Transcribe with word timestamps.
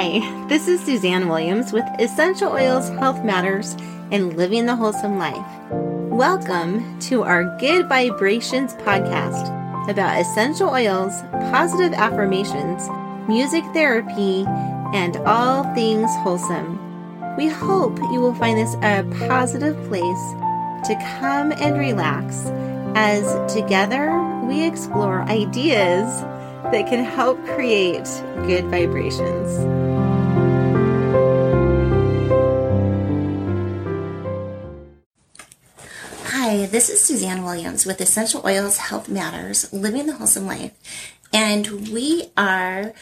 Hi, 0.00 0.20
this 0.46 0.68
is 0.68 0.80
Suzanne 0.80 1.26
Williams 1.26 1.72
with 1.72 1.82
Essential 1.98 2.52
Oils 2.52 2.88
Health 2.88 3.24
Matters 3.24 3.74
and 4.12 4.36
Living 4.36 4.64
the 4.64 4.76
Wholesome 4.76 5.18
Life. 5.18 5.44
Welcome 5.72 7.00
to 7.00 7.24
our 7.24 7.58
Good 7.58 7.88
Vibrations 7.88 8.74
podcast 8.74 9.48
about 9.90 10.20
essential 10.20 10.68
oils, 10.68 11.20
positive 11.50 11.94
affirmations, 11.94 12.88
music 13.28 13.64
therapy, 13.72 14.44
and 14.94 15.16
all 15.26 15.64
things 15.74 16.08
wholesome. 16.18 16.78
We 17.36 17.48
hope 17.48 17.98
you 17.98 18.20
will 18.20 18.34
find 18.34 18.56
this 18.56 18.76
a 18.76 19.02
positive 19.26 19.74
place 19.88 20.32
to 20.86 21.18
come 21.18 21.50
and 21.50 21.76
relax 21.76 22.44
as 22.94 23.52
together 23.52 24.16
we 24.44 24.64
explore 24.64 25.22
ideas 25.22 26.22
that 26.70 26.86
can 26.88 27.04
help 27.04 27.44
create 27.46 28.04
good 28.46 28.66
vibrations. 28.66 29.77
Hi, 36.58 36.66
this 36.66 36.90
is 36.90 37.00
Suzanne 37.00 37.44
Williams 37.44 37.86
with 37.86 38.00
Essential 38.00 38.42
Oils 38.44 38.78
Health 38.78 39.08
Matters 39.08 39.72
Living 39.72 40.08
the 40.08 40.14
Wholesome 40.14 40.44
Life. 40.44 40.72
And 41.32 41.88
we 41.92 42.32
are 42.36 42.94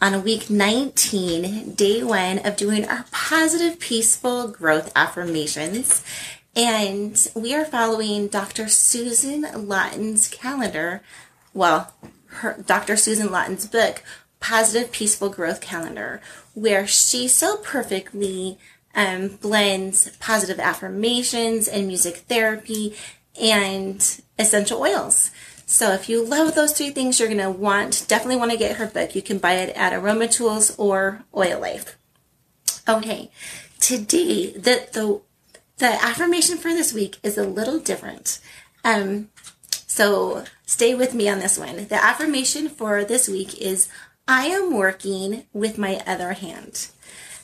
on 0.00 0.24
week 0.24 0.48
19, 0.48 1.74
day 1.74 2.02
one 2.02 2.38
of 2.38 2.56
doing 2.56 2.88
our 2.88 3.04
positive, 3.12 3.78
peaceful 3.78 4.48
growth 4.48 4.90
affirmations. 4.96 6.02
And 6.56 7.28
we 7.34 7.54
are 7.54 7.66
following 7.66 8.28
Dr. 8.28 8.66
Susan 8.68 9.44
Lawton's 9.68 10.28
calendar. 10.28 11.02
Well, 11.52 11.92
her 12.28 12.64
Dr. 12.66 12.96
Susan 12.96 13.30
Lawton's 13.30 13.66
book, 13.66 14.02
Positive 14.40 14.90
Peaceful 14.90 15.28
Growth 15.28 15.60
Calendar, 15.60 16.22
where 16.54 16.86
she 16.86 17.28
so 17.28 17.58
perfectly 17.58 18.56
um, 18.94 19.28
blends 19.28 20.16
positive 20.18 20.60
affirmations 20.60 21.68
and 21.68 21.86
music 21.86 22.16
therapy 22.28 22.94
and 23.40 24.20
essential 24.38 24.80
oils. 24.80 25.30
So 25.66 25.92
if 25.92 26.08
you 26.08 26.22
love 26.22 26.54
those 26.54 26.72
three 26.72 26.90
things, 26.90 27.18
you're 27.18 27.28
going 27.28 27.40
to 27.40 27.50
want, 27.50 28.04
definitely 28.06 28.36
want 28.36 28.50
to 28.50 28.58
get 28.58 28.76
her 28.76 28.86
book. 28.86 29.14
You 29.14 29.22
can 29.22 29.38
buy 29.38 29.54
it 29.54 29.74
at 29.74 29.94
Aroma 29.94 30.28
Tools 30.28 30.74
or 30.76 31.24
Oil 31.34 31.60
Life. 31.60 31.96
Okay. 32.88 33.30
Today, 33.80 34.52
the, 34.52 34.86
the, 34.92 35.20
the 35.78 36.04
affirmation 36.04 36.58
for 36.58 36.68
this 36.68 36.92
week 36.92 37.16
is 37.22 37.38
a 37.38 37.44
little 37.44 37.78
different. 37.78 38.38
Um, 38.84 39.30
so 39.70 40.44
stay 40.66 40.94
with 40.94 41.14
me 41.14 41.28
on 41.28 41.38
this 41.38 41.58
one. 41.58 41.86
The 41.86 42.02
affirmation 42.02 42.68
for 42.68 43.04
this 43.04 43.28
week 43.28 43.58
is 43.60 43.88
I 44.28 44.46
am 44.46 44.74
working 44.74 45.44
with 45.52 45.78
my 45.78 46.00
other 46.06 46.34
hand. 46.34 46.88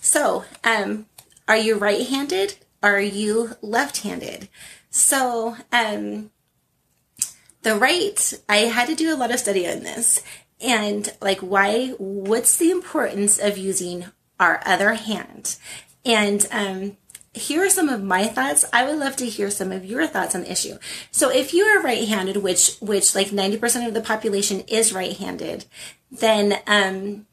So, 0.00 0.44
um, 0.64 1.06
are 1.48 1.56
you 1.56 1.76
right 1.76 2.06
handed? 2.06 2.56
Are 2.82 3.00
you 3.00 3.56
left 3.62 4.02
handed? 4.02 4.48
So, 4.90 5.56
um, 5.72 6.30
the 7.62 7.74
right, 7.74 8.34
I 8.48 8.56
had 8.58 8.86
to 8.88 8.94
do 8.94 9.12
a 9.12 9.16
lot 9.16 9.32
of 9.32 9.40
study 9.40 9.66
on 9.66 9.80
this 9.80 10.22
and 10.60 11.12
like 11.20 11.40
why, 11.40 11.88
what's 11.98 12.56
the 12.56 12.70
importance 12.70 13.38
of 13.38 13.58
using 13.58 14.06
our 14.38 14.62
other 14.64 14.94
hand? 14.94 15.56
And, 16.04 16.46
um, 16.52 16.96
here 17.34 17.64
are 17.64 17.70
some 17.70 17.88
of 17.88 18.02
my 18.02 18.26
thoughts. 18.26 18.64
I 18.72 18.84
would 18.84 18.98
love 18.98 19.16
to 19.16 19.26
hear 19.26 19.50
some 19.50 19.70
of 19.70 19.84
your 19.84 20.06
thoughts 20.06 20.34
on 20.34 20.42
the 20.42 20.52
issue. 20.52 20.78
So 21.10 21.30
if 21.30 21.54
you 21.54 21.64
are 21.64 21.82
right-handed, 21.82 22.38
which 22.38 22.76
which 22.80 23.14
like 23.14 23.28
90% 23.28 23.86
of 23.86 23.94
the 23.94 24.00
population 24.00 24.60
is 24.62 24.92
right-handed, 24.92 25.66
then 26.10 26.58
um 26.66 27.26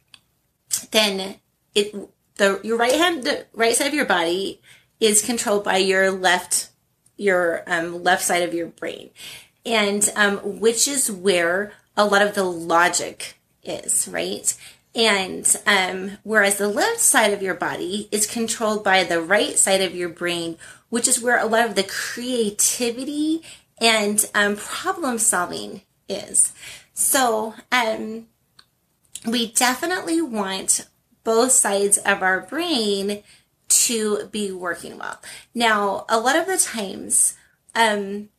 then 0.92 1.38
it 1.74 1.96
the 2.38 2.60
your 2.64 2.78
right 2.78 2.96
hand 2.96 3.24
the 3.24 3.46
right 3.54 3.76
side 3.76 3.88
of 3.88 3.94
your 3.94 4.06
body 4.06 4.62
is 5.00 5.26
controlled 5.26 5.64
by 5.64 5.78
your 5.78 6.12
left 6.12 6.70
your 7.18 7.64
um, 7.68 8.04
left 8.04 8.24
side 8.24 8.44
of 8.44 8.54
your 8.54 8.68
brain. 8.68 9.10
And 9.66 10.08
um, 10.16 10.60
which 10.60 10.88
is 10.88 11.12
where 11.12 11.74
a 11.98 12.06
lot 12.06 12.22
of 12.22 12.36
the 12.36 12.44
logic 12.44 13.38
is, 13.64 14.08
right? 14.08 14.56
And 14.94 15.56
um, 15.66 16.18
whereas 16.24 16.58
the 16.58 16.68
left 16.68 17.00
side 17.00 17.34
of 17.34 17.42
your 17.42 17.56
body 17.56 18.08
is 18.12 18.28
controlled 18.28 18.84
by 18.84 19.04
the 19.04 19.22
right 19.22 19.58
side 19.58 19.82
of 19.82 19.96
your 19.96 20.10
brain, 20.10 20.58
which 20.90 21.08
is 21.08 21.22
where 21.22 21.40
a 21.40 21.46
lot 21.46 21.66
of 21.66 21.76
the 21.76 21.84
creativity 21.84 23.42
and 23.82 24.30
um, 24.34 24.56
problem 24.56 25.18
solving 25.18 25.82
is. 26.08 26.54
So 26.94 27.56
um, 27.72 28.28
we 29.28 29.52
definitely 29.52 30.22
want 30.22 30.88
both 31.26 31.52
sides 31.52 31.98
of 31.98 32.22
our 32.22 32.40
brain 32.40 33.22
to 33.68 34.28
be 34.32 34.52
working 34.52 34.98
well. 34.98 35.22
Now, 35.54 36.06
a 36.08 36.20
lot 36.20 36.38
of 36.38 36.48
the 36.48 36.58
times, 36.58 37.36
um, 37.74 38.30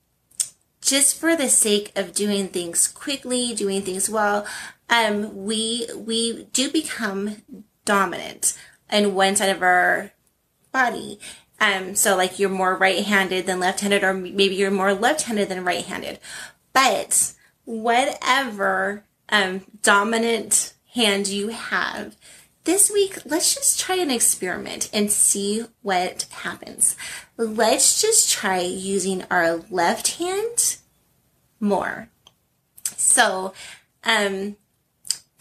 just 0.81 1.19
for 1.19 1.37
the 1.37 1.51
sake 1.51 1.93
of 1.95 2.15
doing 2.15 2.49
things 2.49 2.89
quickly, 2.89 3.55
doing 3.55 3.83
things 3.83 4.09
well, 4.09 4.47
um, 4.89 5.45
we 5.45 5.87
we 5.95 6.45
do 6.53 6.71
become 6.71 7.43
dominant 7.85 8.57
in 8.91 9.15
one 9.15 9.37
side 9.37 9.51
of 9.51 9.63
our 9.63 10.13
body. 10.73 11.19
Um, 11.59 11.95
so 11.95 12.17
like 12.17 12.39
you're 12.39 12.51
more 12.51 12.77
right-handed 12.77 13.47
than 13.47 13.59
left-handed, 13.59 14.05
or 14.05 14.15
maybe 14.15 14.55
you're 14.55 14.71
more 14.71 14.95
left-handed 14.95 15.49
than 15.49 15.65
right-handed. 15.65 16.21
But 16.73 17.33
whatever 17.65 19.05
um, 19.31 19.63
dominant 19.83 20.75
hand 20.95 21.27
you 21.29 21.49
have, 21.49 22.15
this 22.67 22.91
week, 22.91 23.19
let's 23.25 23.55
just 23.55 23.81
try 23.81 23.97
an 23.97 24.11
experiment 24.11 24.91
and 24.93 25.11
see 25.11 25.65
what 25.83 26.27
happens. 26.31 26.97
Let's 27.37 28.01
just 28.03 28.31
try 28.31 28.61
using 28.61 29.25
our 29.31 29.57
left 29.71 30.19
hand 30.19 30.77
more. 31.59 32.11
So, 32.97 33.55
um, 34.05 34.57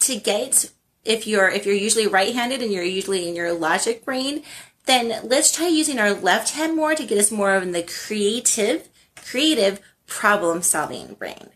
to 0.00 0.16
get 0.16 0.70
if 1.04 1.26
you're 1.26 1.48
if 1.48 1.66
you're 1.66 1.74
usually 1.74 2.06
right-handed 2.06 2.62
and 2.62 2.72
you're 2.72 2.82
usually 2.82 3.28
in 3.28 3.36
your 3.36 3.52
logic 3.52 4.04
brain, 4.04 4.42
then 4.86 5.20
let's 5.28 5.52
try 5.52 5.68
using 5.68 5.98
our 5.98 6.12
left 6.12 6.54
hand 6.54 6.76
more 6.76 6.94
to 6.94 7.06
get 7.06 7.18
us 7.18 7.30
more 7.30 7.56
in 7.56 7.72
the 7.72 7.82
creative, 7.82 8.88
creative 9.16 9.80
problem 10.06 10.62
solving 10.62 11.14
brain. 11.14 11.50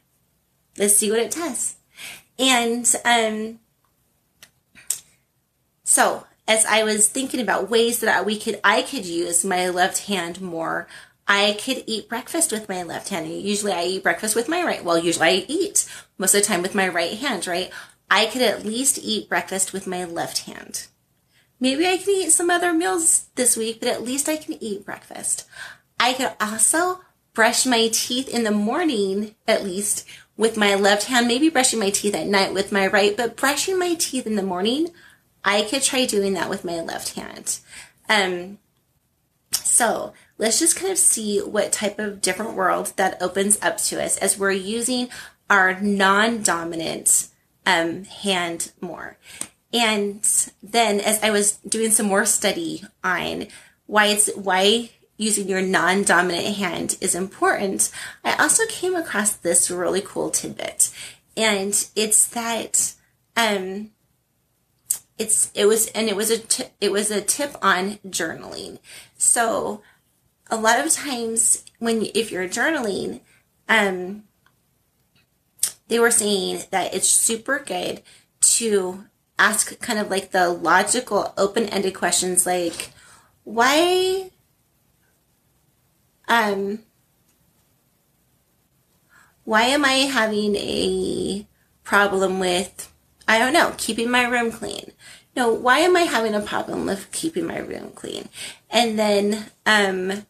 Let's 0.76 0.96
see 0.96 1.10
what 1.10 1.20
it 1.20 1.30
does. 1.30 1.76
And 2.38 2.92
um, 3.04 3.60
so 5.90 6.24
as 6.46 6.64
I 6.66 6.84
was 6.84 7.08
thinking 7.08 7.40
about 7.40 7.68
ways 7.68 7.98
that 7.98 8.24
we 8.24 8.38
could 8.38 8.60
I 8.62 8.82
could 8.82 9.04
use 9.04 9.44
my 9.44 9.68
left 9.68 10.06
hand 10.06 10.40
more, 10.40 10.86
I 11.26 11.58
could 11.60 11.82
eat 11.84 12.08
breakfast 12.08 12.52
with 12.52 12.68
my 12.68 12.84
left 12.84 13.08
hand. 13.08 13.28
Usually 13.28 13.72
I 13.72 13.84
eat 13.84 14.04
breakfast 14.04 14.36
with 14.36 14.48
my 14.48 14.62
right. 14.62 14.84
Well, 14.84 14.96
usually 14.96 15.26
I 15.26 15.44
eat 15.48 15.90
most 16.16 16.32
of 16.32 16.42
the 16.42 16.46
time 16.46 16.62
with 16.62 16.76
my 16.76 16.86
right 16.86 17.18
hand, 17.18 17.48
right? 17.48 17.72
I 18.08 18.26
could 18.26 18.40
at 18.40 18.64
least 18.64 19.00
eat 19.02 19.28
breakfast 19.28 19.72
with 19.72 19.88
my 19.88 20.04
left 20.04 20.46
hand. 20.46 20.86
Maybe 21.58 21.84
I 21.84 21.96
can 21.96 22.14
eat 22.14 22.30
some 22.30 22.50
other 22.50 22.72
meals 22.72 23.26
this 23.34 23.56
week, 23.56 23.80
but 23.80 23.88
at 23.88 24.04
least 24.04 24.28
I 24.28 24.36
can 24.36 24.62
eat 24.62 24.86
breakfast. 24.86 25.44
I 25.98 26.12
could 26.12 26.32
also 26.40 27.00
brush 27.34 27.66
my 27.66 27.90
teeth 27.92 28.28
in 28.28 28.44
the 28.44 28.52
morning, 28.52 29.34
at 29.48 29.64
least 29.64 30.06
with 30.36 30.56
my 30.56 30.76
left 30.76 31.06
hand, 31.06 31.26
maybe 31.26 31.50
brushing 31.50 31.80
my 31.80 31.90
teeth 31.90 32.14
at 32.14 32.28
night 32.28 32.54
with 32.54 32.70
my 32.70 32.86
right, 32.86 33.16
but 33.16 33.36
brushing 33.36 33.76
my 33.76 33.94
teeth 33.94 34.26
in 34.26 34.36
the 34.36 34.42
morning, 34.42 34.88
I 35.44 35.62
could 35.62 35.82
try 35.82 36.06
doing 36.06 36.34
that 36.34 36.50
with 36.50 36.64
my 36.64 36.80
left 36.80 37.14
hand. 37.14 37.58
Um, 38.08 38.58
so 39.52 40.12
let's 40.38 40.58
just 40.58 40.76
kind 40.76 40.92
of 40.92 40.98
see 40.98 41.38
what 41.38 41.72
type 41.72 41.98
of 41.98 42.20
different 42.20 42.54
world 42.54 42.92
that 42.96 43.20
opens 43.22 43.58
up 43.62 43.78
to 43.78 44.02
us 44.02 44.16
as 44.18 44.38
we're 44.38 44.52
using 44.52 45.08
our 45.48 45.80
non-dominant 45.80 47.28
um, 47.66 48.04
hand 48.04 48.72
more. 48.80 49.16
And 49.72 50.24
then 50.62 51.00
as 51.00 51.22
I 51.22 51.30
was 51.30 51.56
doing 51.58 51.90
some 51.90 52.06
more 52.06 52.26
study 52.26 52.82
on 53.04 53.46
why 53.86 54.06
it's 54.06 54.34
why 54.34 54.90
using 55.16 55.48
your 55.48 55.62
non-dominant 55.62 56.56
hand 56.56 56.96
is 57.00 57.14
important, 57.14 57.90
I 58.24 58.34
also 58.36 58.64
came 58.68 58.96
across 58.96 59.32
this 59.32 59.70
really 59.70 60.00
cool 60.00 60.30
tidbit. 60.30 60.90
And 61.36 61.88
it's 61.94 62.26
that 62.28 62.94
um 63.36 63.90
it's 65.20 65.52
it 65.54 65.66
was 65.66 65.86
and 65.88 66.08
it 66.08 66.16
was 66.16 66.30
a 66.30 66.38
t- 66.38 66.64
it 66.80 66.90
was 66.90 67.10
a 67.10 67.20
tip 67.20 67.56
on 67.62 67.98
journaling. 68.08 68.78
So 69.16 69.82
a 70.50 70.56
lot 70.56 70.84
of 70.84 70.90
times 70.90 71.64
when 71.78 72.06
if 72.14 72.32
you're 72.32 72.48
journaling, 72.48 73.20
um 73.68 74.24
they 75.88 75.98
were 75.98 76.10
saying 76.10 76.62
that 76.70 76.94
it's 76.94 77.08
super 77.08 77.58
good 77.58 78.02
to 78.40 79.04
ask 79.40 79.80
kind 79.80 79.98
of 79.98 80.10
like 80.10 80.30
the 80.30 80.48
logical, 80.48 81.34
open 81.36 81.64
ended 81.64 81.94
questions 81.94 82.46
like, 82.46 82.90
why, 83.42 84.30
um, 86.28 86.80
why 89.44 89.62
am 89.62 89.84
I 89.84 89.94
having 90.12 90.54
a 90.56 91.46
problem 91.82 92.38
with, 92.38 92.89
I 93.30 93.38
don't 93.38 93.52
know, 93.52 93.74
keeping 93.78 94.10
my 94.10 94.24
room 94.24 94.50
clean? 94.50 94.92
know, 95.36 95.52
why 95.52 95.78
am 95.80 95.96
I 95.96 96.02
having 96.02 96.34
a 96.34 96.40
problem 96.40 96.86
with 96.86 97.10
keeping 97.12 97.46
my 97.46 97.58
room 97.58 97.92
clean? 97.94 98.28
And 98.70 98.98
then 98.98 99.46
um, 99.66 100.26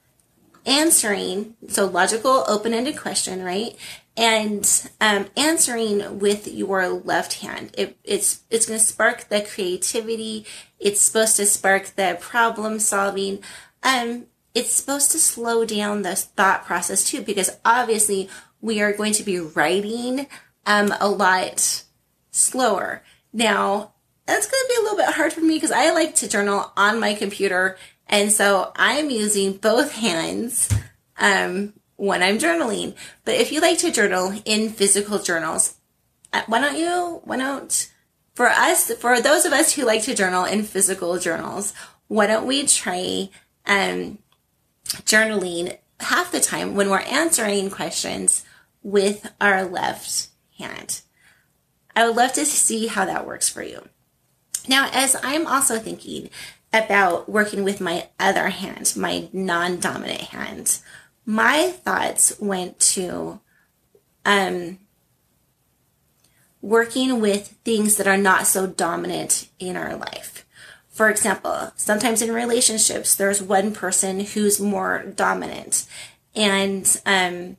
answering, 0.64 1.56
so 1.68 1.86
logical, 1.86 2.44
open 2.46 2.74
ended 2.74 2.96
question, 2.96 3.42
right? 3.42 3.76
And 4.16 4.90
um, 5.00 5.26
answering 5.36 6.18
with 6.18 6.46
your 6.46 6.88
left 6.88 7.40
hand. 7.40 7.72
It, 7.78 7.96
it's 8.04 8.42
it's 8.50 8.66
going 8.66 8.78
to 8.78 8.84
spark 8.84 9.28
the 9.28 9.40
creativity. 9.40 10.44
It's 10.78 11.00
supposed 11.00 11.36
to 11.36 11.46
spark 11.46 11.94
the 11.96 12.18
problem 12.20 12.80
solving. 12.80 13.42
Um, 13.82 14.26
it's 14.54 14.72
supposed 14.72 15.12
to 15.12 15.18
slow 15.18 15.64
down 15.64 16.02
the 16.02 16.16
thought 16.16 16.66
process 16.66 17.04
too, 17.04 17.22
because 17.22 17.56
obviously 17.64 18.28
we 18.60 18.82
are 18.82 18.92
going 18.92 19.12
to 19.14 19.22
be 19.22 19.38
writing 19.38 20.26
um, 20.66 20.92
a 21.00 21.08
lot 21.08 21.84
slower. 22.40 23.02
Now, 23.32 23.92
that's 24.26 24.46
going 24.50 24.62
to 24.62 24.68
be 24.68 24.80
a 24.80 24.82
little 24.82 24.96
bit 24.96 25.14
hard 25.14 25.32
for 25.32 25.40
me 25.40 25.54
because 25.54 25.72
I 25.72 25.92
like 25.92 26.14
to 26.16 26.28
journal 26.28 26.72
on 26.76 27.00
my 27.00 27.14
computer. 27.14 27.76
And 28.06 28.32
so 28.32 28.72
I'm 28.76 29.10
using 29.10 29.54
both 29.54 29.92
hands 29.92 30.72
um, 31.18 31.74
when 31.96 32.22
I'm 32.22 32.38
journaling. 32.38 32.96
But 33.24 33.34
if 33.34 33.52
you 33.52 33.60
like 33.60 33.78
to 33.78 33.92
journal 33.92 34.32
in 34.44 34.70
physical 34.70 35.18
journals, 35.18 35.74
uh, 36.32 36.42
why 36.46 36.60
don't 36.60 36.78
you, 36.78 37.20
why 37.24 37.36
don't, 37.36 37.90
for 38.34 38.48
us, 38.48 38.92
for 38.94 39.20
those 39.20 39.44
of 39.44 39.52
us 39.52 39.72
who 39.72 39.84
like 39.84 40.02
to 40.04 40.14
journal 40.14 40.44
in 40.44 40.62
physical 40.62 41.18
journals, 41.18 41.74
why 42.08 42.26
don't 42.26 42.46
we 42.46 42.66
try 42.66 43.28
um, 43.66 44.18
journaling 45.02 45.76
half 46.00 46.32
the 46.32 46.40
time 46.40 46.74
when 46.74 46.88
we're 46.88 47.00
answering 47.00 47.70
questions 47.70 48.44
with 48.82 49.32
our 49.40 49.64
left 49.64 50.28
hand? 50.58 51.02
I 51.94 52.06
would 52.06 52.16
love 52.16 52.32
to 52.34 52.44
see 52.44 52.86
how 52.86 53.04
that 53.04 53.26
works 53.26 53.48
for 53.48 53.62
you. 53.62 53.88
Now, 54.68 54.88
as 54.92 55.16
I'm 55.22 55.46
also 55.46 55.78
thinking 55.78 56.30
about 56.72 57.28
working 57.28 57.64
with 57.64 57.80
my 57.80 58.08
other 58.18 58.48
hand, 58.48 58.94
my 58.96 59.28
non 59.32 59.80
dominant 59.80 60.20
hand, 60.20 60.78
my 61.26 61.70
thoughts 61.70 62.38
went 62.40 62.78
to 62.80 63.40
um, 64.24 64.78
working 66.62 67.20
with 67.20 67.58
things 67.64 67.96
that 67.96 68.06
are 68.06 68.16
not 68.16 68.46
so 68.46 68.66
dominant 68.66 69.48
in 69.58 69.76
our 69.76 69.96
life. 69.96 70.46
For 70.88 71.08
example, 71.08 71.72
sometimes 71.76 72.20
in 72.20 72.32
relationships, 72.32 73.14
there's 73.14 73.42
one 73.42 73.72
person 73.72 74.20
who's 74.20 74.60
more 74.60 75.04
dominant. 75.16 75.86
And 76.34 77.00
um, 77.06 77.56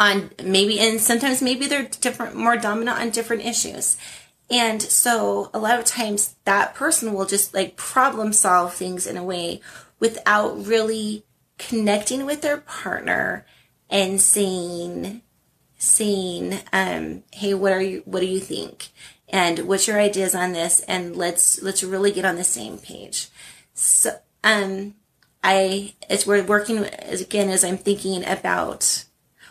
on 0.00 0.30
maybe, 0.42 0.80
and 0.80 0.98
sometimes 0.98 1.42
maybe 1.42 1.66
they're 1.66 1.88
different, 2.00 2.34
more 2.34 2.56
dominant 2.56 2.98
on 2.98 3.10
different 3.10 3.44
issues. 3.44 3.98
And 4.50 4.82
so 4.82 5.50
a 5.54 5.58
lot 5.58 5.78
of 5.78 5.84
times 5.84 6.34
that 6.44 6.74
person 6.74 7.12
will 7.12 7.26
just 7.26 7.54
like 7.54 7.76
problem 7.76 8.32
solve 8.32 8.74
things 8.74 9.06
in 9.06 9.16
a 9.16 9.22
way 9.22 9.60
without 10.00 10.66
really 10.66 11.24
connecting 11.58 12.24
with 12.24 12.40
their 12.40 12.56
partner 12.56 13.44
and 13.90 14.20
saying, 14.20 15.20
saying, 15.76 16.58
um, 16.72 17.22
hey, 17.32 17.52
what 17.52 17.72
are 17.72 17.82
you, 17.82 18.02
what 18.06 18.20
do 18.20 18.26
you 18.26 18.40
think? 18.40 18.88
And 19.28 19.68
what's 19.68 19.86
your 19.86 20.00
ideas 20.00 20.34
on 20.34 20.52
this? 20.52 20.80
And 20.80 21.14
let's, 21.14 21.62
let's 21.62 21.84
really 21.84 22.10
get 22.10 22.24
on 22.24 22.36
the 22.36 22.44
same 22.44 22.78
page. 22.78 23.28
So, 23.74 24.18
um, 24.42 24.94
I, 25.44 25.94
as 26.08 26.26
we're 26.26 26.42
working 26.42 26.78
as 26.78 27.20
again, 27.20 27.50
as 27.50 27.64
I'm 27.64 27.78
thinking 27.78 28.24
about, 28.24 29.04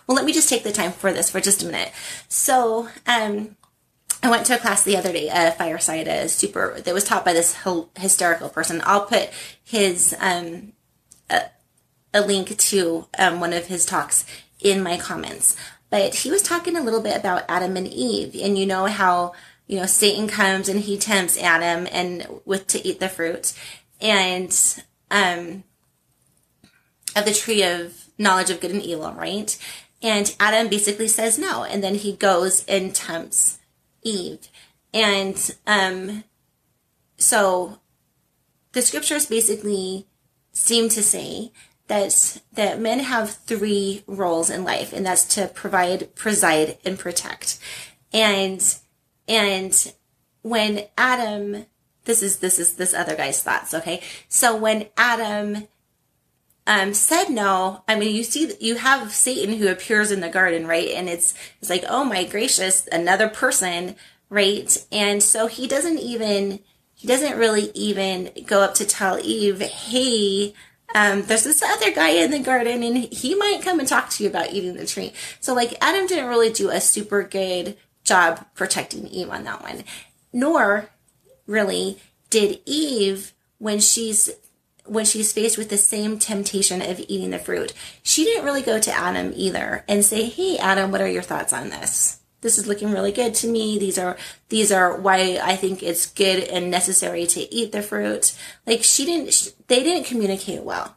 well, 0.09 0.15
let 0.15 0.25
me 0.25 0.33
just 0.33 0.49
take 0.49 0.63
the 0.63 0.71
time 0.71 0.91
for 0.91 1.13
this 1.13 1.29
for 1.29 1.39
just 1.39 1.61
a 1.61 1.67
minute. 1.67 1.91
So, 2.27 2.89
um, 3.05 3.55
I 4.23 4.29
went 4.31 4.47
to 4.47 4.55
a 4.55 4.57
class 4.57 4.83
the 4.83 4.97
other 4.97 5.13
day, 5.13 5.29
a 5.31 5.51
fireside, 5.51 6.07
a 6.07 6.27
super 6.27 6.81
that 6.81 6.93
was 6.95 7.03
taught 7.03 7.23
by 7.23 7.31
this 7.31 7.55
hysterical 7.95 8.49
person. 8.49 8.81
I'll 8.85 9.05
put 9.05 9.29
his 9.63 10.15
um, 10.19 10.73
a, 11.29 11.43
a 12.11 12.21
link 12.21 12.57
to 12.57 13.05
um, 13.19 13.39
one 13.39 13.53
of 13.53 13.67
his 13.67 13.85
talks 13.85 14.25
in 14.59 14.81
my 14.81 14.97
comments. 14.97 15.55
But 15.91 16.15
he 16.15 16.31
was 16.31 16.41
talking 16.41 16.75
a 16.75 16.81
little 16.81 17.03
bit 17.03 17.15
about 17.15 17.45
Adam 17.47 17.77
and 17.77 17.87
Eve, 17.87 18.35
and 18.41 18.57
you 18.57 18.65
know 18.65 18.87
how 18.87 19.33
you 19.67 19.77
know 19.77 19.85
Satan 19.85 20.27
comes 20.27 20.67
and 20.67 20.79
he 20.79 20.97
tempts 20.97 21.37
Adam 21.37 21.87
and 21.91 22.27
with 22.45 22.65
to 22.67 22.85
eat 22.85 22.99
the 22.99 23.09
fruit, 23.09 23.53
and 24.01 24.51
um, 25.11 25.63
of 27.15 27.25
the 27.25 27.33
tree 27.33 27.61
of 27.61 28.05
knowledge 28.17 28.49
of 28.49 28.59
good 28.59 28.71
and 28.71 28.81
evil, 28.81 29.13
right? 29.13 29.55
And 30.01 30.33
Adam 30.39 30.69
basically 30.69 31.07
says 31.07 31.37
no, 31.37 31.63
and 31.63 31.83
then 31.83 31.95
he 31.95 32.13
goes 32.13 32.65
and 32.65 32.95
tempts 32.95 33.59
Eve. 34.01 34.47
And 34.93 35.55
um, 35.67 36.23
so 37.17 37.79
the 38.71 38.81
scriptures 38.81 39.25
basically 39.25 40.07
seem 40.51 40.89
to 40.89 41.03
say 41.03 41.51
that 41.87 42.41
that 42.53 42.79
men 42.79 42.99
have 42.99 43.31
three 43.31 44.03
roles 44.07 44.49
in 44.49 44.63
life, 44.63 44.93
and 44.93 45.05
that's 45.05 45.25
to 45.35 45.47
provide, 45.47 46.15
preside, 46.15 46.77
and 46.85 46.97
protect. 46.97 47.59
And 48.13 48.63
and 49.27 49.93
when 50.41 50.85
Adam 50.97 51.65
this 52.05 52.23
is 52.23 52.37
this 52.39 52.57
is 52.57 52.75
this 52.75 52.93
other 52.93 53.15
guy's 53.15 53.43
thoughts, 53.43 53.73
okay? 53.73 54.01
So 54.27 54.55
when 54.55 54.87
Adam 54.97 55.67
um, 56.69 56.93
said 56.93 57.29
no, 57.29 57.83
I 57.87 57.95
mean, 57.95 58.15
you 58.15 58.23
see, 58.23 58.53
you 58.61 58.75
have 58.75 59.11
Satan 59.11 59.55
who 59.55 59.67
appears 59.67 60.11
in 60.11 60.19
the 60.19 60.29
garden, 60.29 60.67
right? 60.67 60.89
And 60.89 61.09
it's, 61.09 61.33
it's 61.59 61.69
like, 61.69 61.83
oh 61.89 62.03
my 62.03 62.23
gracious, 62.25 62.87
another 62.91 63.27
person, 63.27 63.95
right? 64.29 64.85
And 64.91 65.23
so 65.23 65.47
he 65.47 65.67
doesn't 65.67 65.97
even, 65.97 66.59
he 66.93 67.07
doesn't 67.07 67.39
really 67.39 67.71
even 67.73 68.29
go 68.45 68.61
up 68.61 68.75
to 68.75 68.85
tell 68.85 69.19
Eve, 69.19 69.61
hey, 69.61 70.53
um, 70.93 71.23
there's 71.23 71.43
this 71.43 71.63
other 71.63 71.91
guy 71.91 72.09
in 72.09 72.29
the 72.29 72.37
garden 72.37 72.83
and 72.83 72.97
he 72.97 73.33
might 73.33 73.63
come 73.63 73.79
and 73.79 73.87
talk 73.87 74.11
to 74.11 74.23
you 74.23 74.29
about 74.29 74.53
eating 74.53 74.75
the 74.75 74.85
tree. 74.85 75.11
So 75.39 75.55
like 75.55 75.73
Adam 75.81 76.05
didn't 76.05 76.29
really 76.29 76.51
do 76.51 76.69
a 76.69 76.79
super 76.79 77.23
good 77.23 77.77
job 78.03 78.45
protecting 78.53 79.07
Eve 79.07 79.31
on 79.31 79.43
that 79.45 79.63
one. 79.63 79.85
Nor 80.31 80.91
really 81.47 81.97
did 82.29 82.59
Eve 82.67 83.33
when 83.57 83.79
she's 83.79 84.29
when 84.89 85.05
she's 85.05 85.33
faced 85.33 85.57
with 85.57 85.69
the 85.69 85.77
same 85.77 86.19
temptation 86.19 86.81
of 86.81 86.99
eating 87.07 87.29
the 87.29 87.39
fruit, 87.39 87.73
she 88.03 88.23
didn't 88.23 88.45
really 88.45 88.61
go 88.61 88.79
to 88.79 88.91
Adam 88.91 89.31
either 89.35 89.83
and 89.87 90.03
say, 90.03 90.25
"Hey 90.25 90.57
Adam, 90.57 90.91
what 90.91 91.01
are 91.01 91.07
your 91.07 91.21
thoughts 91.21 91.53
on 91.53 91.69
this? 91.69 92.19
This 92.41 92.57
is 92.57 92.67
looking 92.67 92.91
really 92.91 93.11
good 93.11 93.35
to 93.35 93.47
me. 93.47 93.77
These 93.77 93.97
are 93.97 94.17
these 94.49 94.71
are 94.71 94.95
why 94.97 95.39
I 95.43 95.55
think 95.55 95.83
it's 95.83 96.05
good 96.05 96.43
and 96.43 96.71
necessary 96.71 97.25
to 97.27 97.53
eat 97.53 97.71
the 97.71 97.81
fruit." 97.81 98.33
Like 98.65 98.83
she 98.83 99.05
didn't 99.05 99.53
they 99.67 99.83
didn't 99.83 100.07
communicate 100.07 100.63
well. 100.63 100.95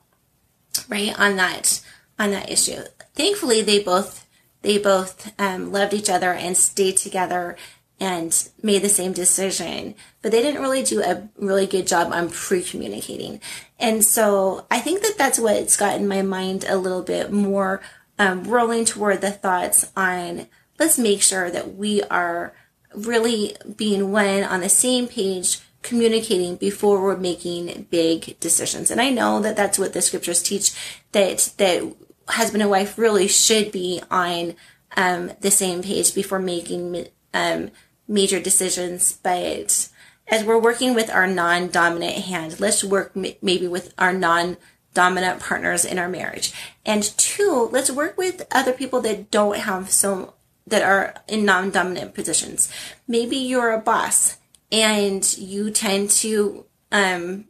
Right? 0.88 1.18
On 1.18 1.36
that 1.36 1.80
on 2.18 2.30
that 2.30 2.50
issue. 2.50 2.82
Thankfully, 3.14 3.62
they 3.62 3.82
both 3.82 4.26
they 4.62 4.78
both 4.78 5.32
um, 5.40 5.72
loved 5.72 5.92
each 5.92 6.08
other 6.08 6.32
and 6.32 6.56
stayed 6.56 6.96
together 6.96 7.56
and 8.02 8.48
made 8.64 8.82
the 8.82 8.88
same 8.88 9.12
decision, 9.12 9.94
but 10.22 10.32
they 10.32 10.42
didn't 10.42 10.60
really 10.60 10.82
do 10.82 11.00
a 11.00 11.28
really 11.36 11.68
good 11.68 11.86
job 11.86 12.12
on 12.12 12.28
pre-communicating. 12.28 13.40
And 13.78 14.04
so 14.04 14.66
I 14.72 14.80
think 14.80 15.02
that 15.02 15.16
that's 15.16 15.38
what's 15.38 15.76
gotten 15.76 16.08
my 16.08 16.22
mind 16.22 16.64
a 16.68 16.76
little 16.76 17.02
bit 17.02 17.30
more 17.30 17.80
um, 18.18 18.42
rolling 18.42 18.84
toward 18.84 19.20
the 19.20 19.30
thoughts 19.30 19.92
on 19.96 20.48
let's 20.80 20.98
make 20.98 21.22
sure 21.22 21.48
that 21.48 21.76
we 21.76 22.02
are 22.02 22.52
really 22.92 23.56
being 23.76 24.10
one 24.10 24.42
on 24.42 24.62
the 24.62 24.68
same 24.68 25.06
page 25.06 25.60
communicating 25.82 26.56
before 26.56 27.00
we're 27.00 27.16
making 27.16 27.86
big 27.88 28.38
decisions. 28.40 28.90
And 28.90 29.00
I 29.00 29.10
know 29.10 29.40
that 29.42 29.54
that's 29.54 29.78
what 29.78 29.92
the 29.92 30.02
scriptures 30.02 30.42
teach 30.42 30.72
that 31.12 31.52
that 31.58 31.84
husband 32.26 32.62
and 32.62 32.70
wife 32.70 32.98
really 32.98 33.28
should 33.28 33.70
be 33.70 34.02
on 34.10 34.56
um, 34.96 35.30
the 35.40 35.52
same 35.52 35.82
page 35.84 36.16
before 36.16 36.40
making 36.40 37.06
um, 37.34 37.70
major 38.08 38.40
decisions, 38.40 39.18
but 39.22 39.88
as 40.28 40.44
we're 40.44 40.58
working 40.58 40.94
with 40.94 41.10
our 41.10 41.26
non-dominant 41.26 42.16
hand, 42.24 42.60
let's 42.60 42.84
work 42.84 43.12
m- 43.16 43.34
maybe 43.42 43.66
with 43.66 43.92
our 43.98 44.12
non-dominant 44.12 45.40
partners 45.40 45.84
in 45.84 45.98
our 45.98 46.08
marriage. 46.08 46.52
And 46.84 47.02
two, 47.16 47.68
let's 47.72 47.90
work 47.90 48.16
with 48.16 48.46
other 48.50 48.72
people 48.72 49.00
that 49.02 49.30
don't 49.30 49.58
have 49.58 49.90
so 49.90 50.34
that 50.66 50.82
are 50.82 51.14
in 51.28 51.44
non-dominant 51.44 52.14
positions. 52.14 52.72
Maybe 53.08 53.36
you're 53.36 53.72
a 53.72 53.80
boss 53.80 54.38
and 54.70 55.36
you 55.36 55.70
tend 55.70 56.10
to 56.10 56.64
um, 56.90 57.46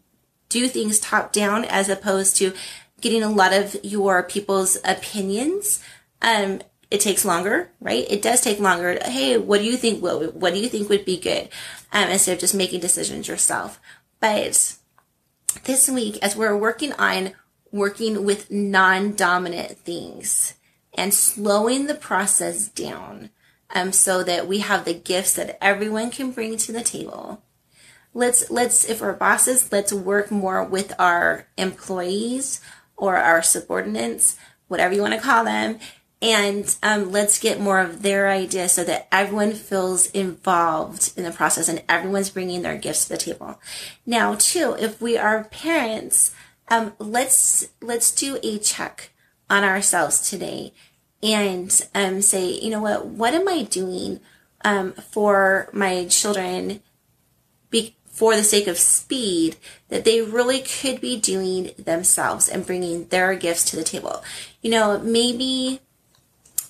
do 0.49 0.67
things 0.69 0.99
top 0.99 1.33
down 1.33 1.65
as 1.65 1.89
opposed 1.89 2.37
to 2.37 2.53
getting 3.01 3.23
a 3.23 3.31
lot 3.31 3.53
of 3.53 3.77
your 3.83 4.23
people's 4.23 4.79
opinions 4.85 5.83
um, 6.23 6.61
it 6.93 7.01
takes 7.01 7.25
longer, 7.25 7.71
right? 7.81 8.07
It 8.11 8.21
does 8.21 8.43
take 8.43 8.61
longer. 8.61 8.99
Hey, 9.03 9.39
what 9.39 9.61
do 9.61 9.65
you 9.65 9.79
think? 9.79 10.03
What, 10.03 10.35
what 10.35 10.53
do 10.53 10.61
you 10.61 10.69
think 10.69 10.89
would 10.89 11.07
be 11.07 11.17
good? 11.17 11.49
Um, 11.93 12.11
instead 12.11 12.35
of 12.35 12.41
just 12.41 12.55
making 12.55 12.81
decisions 12.81 13.29
yourself. 13.29 13.81
But 14.21 14.77
this 15.65 15.89
week, 15.89 16.19
as 16.23 16.37
we're 16.37 16.57
working 16.57 16.93
on 16.95 17.33
working 17.71 18.25
with 18.25 18.51
non-dominant 18.51 19.79
things 19.79 20.55
and 20.93 21.15
slowing 21.15 21.87
the 21.87 21.95
process 21.95 22.69
down, 22.69 23.31
um, 23.75 23.93
so 23.93 24.23
that 24.23 24.47
we 24.47 24.59
have 24.59 24.85
the 24.85 24.93
gifts 24.93 25.35
that 25.35 25.57
everyone 25.65 26.11
can 26.11 26.31
bring 26.31 26.59
to 26.59 26.73
the 26.73 26.83
table. 26.83 27.43
let's 28.15 28.51
let's 28.51 28.85
if 28.89 29.01
we're 29.01 29.15
bosses, 29.15 29.73
let's 29.73 29.93
work 29.93 30.31
more 30.31 30.63
with 30.63 30.93
our 30.99 31.47
employees 31.57 32.61
or 32.97 33.17
our 33.17 33.43
subordinates, 33.43 34.37
whatever 34.69 34.95
you 34.95 35.01
want 35.01 35.15
to 35.15 35.21
call 35.21 35.45
them, 35.45 35.79
and 36.23 36.77
um, 36.85 37.11
let's 37.11 37.41
get 37.41 37.61
more 37.61 37.81
of 37.81 38.03
their 38.03 38.29
ideas 38.29 38.73
so 38.73 38.85
that 38.85 39.09
everyone 39.11 39.53
feels 39.53 40.07
involved 40.13 41.13
in 41.17 41.25
the 41.25 41.33
process 41.33 41.69
and 41.69 41.83
everyone's 41.89 42.31
bringing 42.31 42.63
their 42.63 42.79
gifts 42.79 43.05
to 43.05 43.09
the 43.11 43.19
table. 43.19 43.61
Now, 44.07 44.37
too, 44.37 44.77
if 44.79 45.03
we 45.03 45.19
are 45.19 45.45
parents, 45.45 46.33
um, 46.69 46.93
let's 47.01 47.67
let's 47.83 48.13
do 48.13 48.39
a 48.45 48.59
check 48.59 49.11
on 49.51 49.65
ourselves 49.65 50.31
today 50.31 50.73
and 51.23 51.89
um, 51.93 52.23
say, 52.23 52.51
you 52.51 52.71
know 52.71 52.81
what, 52.81 53.05
what 53.05 53.35
am 53.35 53.49
I 53.49 53.65
doing 53.65 54.21
um, 54.65 54.93
for 54.93 55.69
my 55.73 56.07
children? 56.07 56.83
Be- 57.69 57.97
for 58.07 58.37
the 58.37 58.45
sake 58.45 58.67
of 58.67 58.77
speed 58.77 59.57
that 59.89 60.05
they 60.05 60.21
really 60.21 60.61
could 60.61 61.01
be 61.01 61.19
doing 61.19 61.71
themselves 61.79 62.47
and 62.47 62.67
bringing 62.67 63.07
their 63.09 63.35
gifts 63.35 63.65
to 63.65 63.75
the 63.75 63.83
table. 63.83 64.23
You 64.61 64.71
know, 64.71 64.99
maybe 64.99 65.81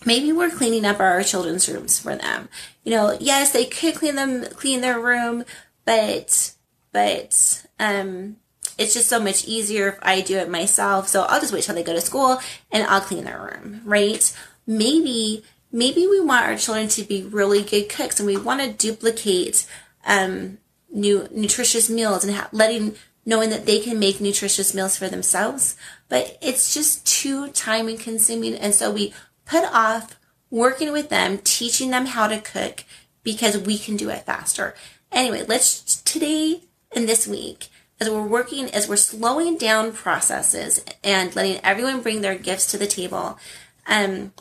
maybe 0.04 0.32
we're 0.32 0.50
cleaning 0.50 0.84
up 0.84 1.00
our 1.00 1.22
children's 1.22 1.68
rooms 1.68 1.98
for 1.98 2.14
them. 2.16 2.48
You 2.84 2.92
know, 2.92 3.16
yes, 3.20 3.52
they 3.52 3.64
could 3.64 3.94
clean 3.94 4.16
them 4.16 4.44
clean 4.44 4.80
their 4.80 5.00
room, 5.00 5.44
but 5.84 6.52
but 6.92 7.66
um 7.78 8.36
it's 8.78 8.94
just 8.94 9.08
so 9.08 9.20
much 9.20 9.46
easier 9.46 9.88
if 9.88 9.98
I 10.02 10.20
do 10.20 10.38
it 10.38 10.50
myself. 10.50 11.08
So 11.08 11.22
I'll 11.22 11.40
just 11.40 11.52
wait 11.52 11.62
till 11.64 11.74
they 11.74 11.82
go 11.82 11.92
to 11.92 12.00
school 12.00 12.40
and 12.70 12.86
I'll 12.86 13.00
clean 13.00 13.24
their 13.24 13.40
room, 13.40 13.82
right? 13.84 14.34
Maybe 14.66 15.44
maybe 15.70 16.06
we 16.06 16.20
want 16.20 16.46
our 16.46 16.56
children 16.56 16.88
to 16.88 17.02
be 17.02 17.22
really 17.22 17.62
good 17.62 17.88
cooks 17.88 18.20
and 18.20 18.26
we 18.26 18.36
want 18.36 18.60
to 18.60 18.72
duplicate 18.72 19.66
um 20.06 20.58
new 20.90 21.28
nutritious 21.30 21.88
meals 21.88 22.24
and 22.24 22.34
ha- 22.34 22.48
letting 22.52 22.94
knowing 23.24 23.50
that 23.50 23.66
they 23.66 23.80
can 23.80 23.98
make 23.98 24.20
nutritious 24.20 24.74
meals 24.74 24.96
for 24.96 25.08
themselves 25.08 25.76
but 26.08 26.36
it's 26.42 26.74
just 26.74 27.06
too 27.06 27.48
time 27.48 27.96
consuming 27.96 28.54
and 28.54 28.74
so 28.74 28.90
we 28.90 29.14
put 29.52 29.64
off 29.64 30.18
working 30.50 30.92
with 30.92 31.10
them 31.10 31.38
teaching 31.44 31.90
them 31.90 32.06
how 32.06 32.26
to 32.26 32.40
cook 32.40 32.84
because 33.22 33.58
we 33.58 33.76
can 33.76 33.96
do 33.96 34.08
it 34.08 34.24
faster. 34.24 34.74
Anyway 35.10 35.44
let's 35.46 36.00
today 36.02 36.62
and 36.94 37.06
this 37.06 37.26
week 37.26 37.68
as 38.00 38.08
we're 38.08 38.26
working 38.26 38.70
as 38.70 38.88
we're 38.88 38.96
slowing 38.96 39.58
down 39.58 39.92
processes 39.92 40.82
and 41.04 41.36
letting 41.36 41.60
everyone 41.62 42.00
bring 42.00 42.22
their 42.22 42.36
gifts 42.36 42.66
to 42.70 42.78
the 42.78 42.86
table 42.86 43.38
um 43.86 44.32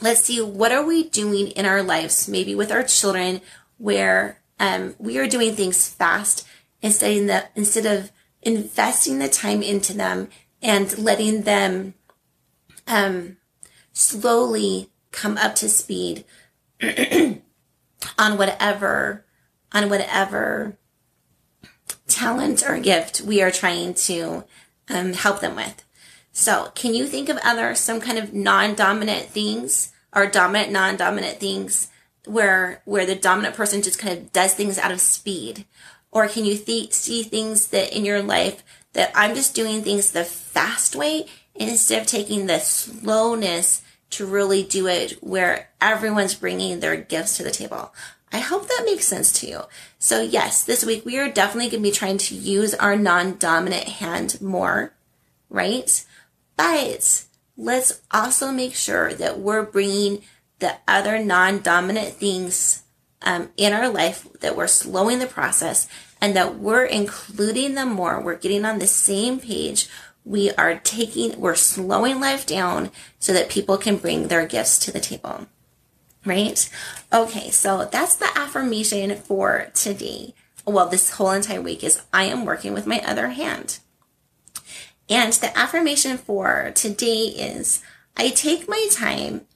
let's 0.00 0.22
see 0.22 0.40
what 0.40 0.72
are 0.72 0.84
we 0.84 1.08
doing 1.08 1.48
in 1.48 1.66
our 1.66 1.82
lives 1.82 2.28
maybe 2.28 2.54
with 2.54 2.70
our 2.72 2.82
children 2.82 3.40
where 3.78 4.40
um, 4.58 4.94
we 4.98 5.18
are 5.18 5.28
doing 5.28 5.54
things 5.54 5.88
fast 5.88 6.46
instead 6.80 7.28
of, 7.28 7.42
instead 7.54 7.86
of 7.86 8.10
investing 8.42 9.18
the 9.18 9.28
time 9.28 9.62
into 9.62 9.92
them 9.92 10.28
and 10.62 10.96
letting 10.98 11.42
them 11.42 11.94
um, 12.86 13.36
slowly 13.96 14.90
come 15.10 15.38
up 15.38 15.54
to 15.56 15.68
speed 15.68 16.24
on 16.82 18.36
whatever 18.36 19.24
on 19.72 19.88
whatever 19.88 20.76
talent 22.06 22.62
or 22.68 22.78
gift 22.78 23.20
we 23.22 23.42
are 23.42 23.50
trying 23.50 23.94
to 23.94 24.44
um, 24.88 25.12
help 25.14 25.40
them 25.40 25.56
with. 25.56 25.82
So, 26.32 26.70
can 26.74 26.94
you 26.94 27.06
think 27.06 27.28
of 27.28 27.38
other 27.42 27.74
some 27.74 28.00
kind 28.00 28.18
of 28.18 28.34
non-dominant 28.34 29.28
things 29.28 29.92
or 30.14 30.26
dominant 30.26 30.70
non-dominant 30.70 31.40
things 31.40 31.88
where 32.26 32.82
where 32.84 33.06
the 33.06 33.14
dominant 33.14 33.56
person 33.56 33.80
just 33.80 33.98
kind 33.98 34.18
of 34.18 34.32
does 34.32 34.52
things 34.52 34.78
out 34.78 34.92
of 34.92 35.00
speed 35.00 35.64
or 36.10 36.28
can 36.28 36.44
you 36.44 36.56
th- 36.56 36.92
see 36.92 37.22
things 37.22 37.68
that 37.68 37.96
in 37.96 38.04
your 38.04 38.20
life 38.20 38.64
that 38.94 39.12
i'm 39.14 39.34
just 39.34 39.54
doing 39.54 39.80
things 39.80 40.10
the 40.10 40.24
fast 40.24 40.96
way 40.96 41.26
instead 41.54 42.02
of 42.02 42.06
taking 42.08 42.46
the 42.46 42.58
slowness 42.58 43.82
to 44.10 44.26
really 44.26 44.62
do 44.62 44.86
it 44.86 45.12
where 45.22 45.70
everyone's 45.80 46.34
bringing 46.34 46.80
their 46.80 46.96
gifts 46.96 47.36
to 47.36 47.42
the 47.42 47.50
table 47.50 47.92
i 48.32 48.38
hope 48.38 48.66
that 48.68 48.82
makes 48.84 49.06
sense 49.06 49.32
to 49.32 49.46
you 49.46 49.60
so 49.98 50.22
yes 50.22 50.62
this 50.62 50.84
week 50.84 51.04
we 51.04 51.18
are 51.18 51.30
definitely 51.30 51.70
going 51.70 51.82
to 51.82 51.88
be 51.88 51.94
trying 51.94 52.18
to 52.18 52.34
use 52.34 52.74
our 52.74 52.96
non-dominant 52.96 53.84
hand 53.84 54.40
more 54.40 54.92
right 55.50 56.04
but 56.56 57.24
let's 57.56 58.00
also 58.10 58.50
make 58.50 58.74
sure 58.74 59.12
that 59.14 59.38
we're 59.38 59.62
bringing 59.62 60.22
the 60.58 60.76
other 60.88 61.22
non 61.22 61.60
dominant 61.60 62.14
things 62.14 62.82
um, 63.22 63.50
in 63.56 63.72
our 63.72 63.88
life, 63.88 64.26
that 64.40 64.56
we're 64.56 64.66
slowing 64.66 65.18
the 65.18 65.26
process 65.26 65.88
and 66.20 66.34
that 66.36 66.56
we're 66.56 66.84
including 66.84 67.74
them 67.74 67.90
more. 67.90 68.20
We're 68.20 68.36
getting 68.36 68.64
on 68.64 68.78
the 68.78 68.86
same 68.86 69.40
page. 69.40 69.88
We 70.26 70.50
are 70.52 70.80
taking, 70.80 71.40
we're 71.40 71.54
slowing 71.54 72.20
life 72.20 72.44
down 72.44 72.90
so 73.20 73.32
that 73.32 73.48
people 73.48 73.78
can 73.78 73.96
bring 73.96 74.26
their 74.26 74.44
gifts 74.44 74.76
to 74.80 74.92
the 74.92 74.98
table. 74.98 75.46
Right? 76.24 76.68
Okay, 77.12 77.50
so 77.50 77.88
that's 77.90 78.16
the 78.16 78.28
affirmation 78.36 79.14
for 79.14 79.70
today. 79.72 80.34
Well, 80.66 80.88
this 80.88 81.12
whole 81.12 81.30
entire 81.30 81.62
week 81.62 81.84
is 81.84 82.02
I 82.12 82.24
am 82.24 82.44
working 82.44 82.74
with 82.74 82.88
my 82.88 83.00
other 83.06 83.28
hand. 83.28 83.78
And 85.08 85.32
the 85.32 85.56
affirmation 85.56 86.18
for 86.18 86.72
today 86.74 87.26
is 87.26 87.80
I 88.16 88.30
take 88.30 88.68
my 88.68 88.88
time 88.90 89.46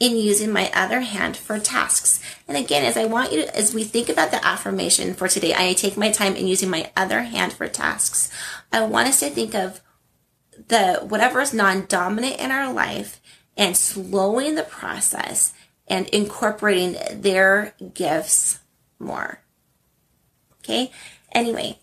in 0.00 0.16
using 0.16 0.52
my 0.52 0.70
other 0.74 1.00
hand 1.00 1.36
for 1.36 1.60
tasks. 1.60 2.20
And 2.48 2.56
again, 2.56 2.84
as 2.84 2.96
I 2.96 3.04
want 3.04 3.32
you 3.32 3.42
to, 3.42 3.56
as 3.56 3.72
we 3.72 3.84
think 3.84 4.08
about 4.08 4.32
the 4.32 4.44
affirmation 4.44 5.14
for 5.14 5.28
today, 5.28 5.54
I 5.56 5.72
take 5.72 5.96
my 5.96 6.10
time 6.10 6.34
in 6.34 6.48
using 6.48 6.68
my 6.68 6.90
other 6.96 7.22
hand 7.22 7.52
for 7.52 7.68
tasks. 7.68 8.30
I 8.72 8.84
want 8.84 9.08
us 9.08 9.20
to 9.20 9.30
think 9.30 9.54
of 9.54 9.80
the 10.68 11.00
whatever 11.06 11.40
is 11.40 11.54
non-dominant 11.54 12.36
in 12.36 12.50
our 12.50 12.72
life 12.72 13.20
and 13.56 13.76
slowing 13.76 14.54
the 14.54 14.62
process 14.62 15.54
and 15.88 16.08
incorporating 16.08 16.96
their 17.12 17.74
gifts 17.94 18.60
more. 18.98 19.40
Okay. 20.60 20.90
Anyway, 21.32 21.78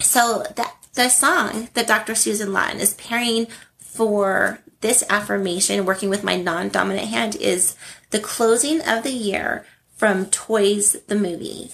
so 0.00 0.44
that 0.56 0.76
the 0.94 1.08
song 1.08 1.68
that 1.74 1.86
Dr. 1.86 2.14
Susan 2.14 2.52
Lawton 2.52 2.80
is 2.80 2.94
pairing 2.94 3.46
for 3.78 4.60
this 4.80 5.02
affirmation, 5.08 5.86
working 5.86 6.10
with 6.10 6.24
my 6.24 6.36
non 6.36 6.68
dominant 6.68 7.08
hand, 7.08 7.36
is 7.36 7.76
the 8.10 8.20
closing 8.20 8.80
of 8.82 9.02
the 9.02 9.12
year 9.12 9.64
from 9.96 10.26
Toys 10.26 10.96
the 11.06 11.14
movie. 11.14 11.70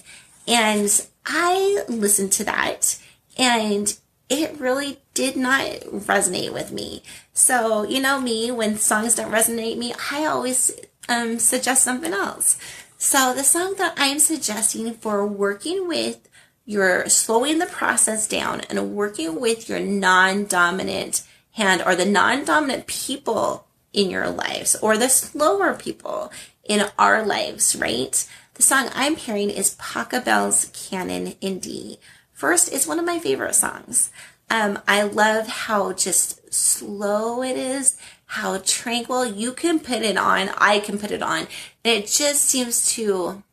And 0.47 0.89
I 1.25 1.83
listened 1.87 2.31
to 2.33 2.43
that 2.45 2.97
and 3.37 3.97
it 4.29 4.59
really 4.59 4.99
did 5.21 5.37
not 5.37 5.65
resonate 6.09 6.51
with 6.51 6.71
me. 6.71 7.03
So, 7.31 7.83
you 7.83 8.01
know 8.01 8.19
me, 8.19 8.49
when 8.49 8.77
songs 8.77 9.13
don't 9.13 9.31
resonate 9.31 9.77
me, 9.77 9.93
I 10.11 10.25
always 10.25 10.71
um, 11.07 11.37
suggest 11.37 11.83
something 11.83 12.11
else. 12.11 12.57
So, 12.97 13.31
the 13.31 13.43
song 13.43 13.75
that 13.77 13.93
I'm 13.97 14.17
suggesting 14.17 14.95
for 14.95 15.27
working 15.27 15.87
with 15.87 16.27
your 16.65 17.07
slowing 17.07 17.59
the 17.59 17.67
process 17.67 18.27
down 18.27 18.61
and 18.61 18.95
working 18.95 19.39
with 19.39 19.69
your 19.69 19.79
non 19.79 20.45
dominant 20.45 21.21
hand 21.51 21.83
or 21.85 21.95
the 21.95 22.05
non-dominant 22.05 22.87
people 22.87 23.67
in 23.93 24.09
your 24.09 24.27
lives 24.27 24.75
or 24.81 24.97
the 24.97 25.09
slower 25.09 25.75
people 25.75 26.31
in 26.63 26.85
our 26.97 27.23
lives, 27.23 27.75
right? 27.75 28.27
The 28.55 28.63
song 28.63 28.89
I'm 28.95 29.17
hearing 29.17 29.51
is 29.51 29.75
Pachelbel's 29.75 30.71
Canon 30.73 31.35
in 31.41 31.59
D. 31.59 31.99
First, 32.33 32.73
it's 32.73 32.87
one 32.87 32.97
of 32.97 33.05
my 33.05 33.19
favorite 33.19 33.53
songs. 33.53 34.09
Um, 34.51 34.79
I 34.85 35.03
love 35.03 35.47
how 35.47 35.93
just 35.93 36.53
slow 36.53 37.41
it 37.41 37.55
is, 37.55 37.95
how 38.25 38.57
tranquil 38.65 39.25
you 39.25 39.53
can 39.53 39.79
put 39.79 40.01
it 40.01 40.17
on. 40.17 40.49
I 40.57 40.81
can 40.81 40.99
put 40.99 41.11
it 41.11 41.23
on. 41.23 41.47
And 41.85 42.03
it 42.03 42.07
just 42.07 42.43
seems 42.43 42.93
to 42.95 43.43